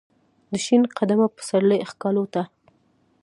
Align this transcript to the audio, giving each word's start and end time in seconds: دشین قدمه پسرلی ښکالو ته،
دشین 0.51 0.81
قدمه 0.97 1.27
پسرلی 1.35 1.79
ښکالو 1.91 2.25
ته، 2.33 2.41